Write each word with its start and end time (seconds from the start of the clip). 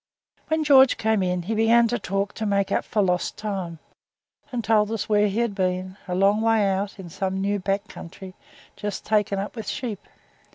When 0.47 0.63
George 0.63 0.97
came 0.97 1.21
in 1.21 1.43
he 1.43 1.53
began 1.53 1.87
to 1.89 1.99
talk 1.99 2.33
to 2.33 2.45
make 2.47 2.71
up 2.71 2.83
for 2.85 3.03
lost 3.03 3.37
time, 3.37 3.77
and 4.51 4.63
told 4.63 4.91
us 4.91 5.07
where 5.07 5.27
he 5.27 5.41
had 5.41 5.53
been 5.53 5.95
a 6.07 6.15
long 6.15 6.41
way 6.41 6.67
out 6.67 6.97
in 6.97 7.07
some 7.07 7.39
new 7.39 7.59
back 7.59 7.87
country, 7.87 8.33
just 8.75 9.05
taken 9.05 9.37
up 9.37 9.55
with 9.55 9.67
sheep. 9.67 9.99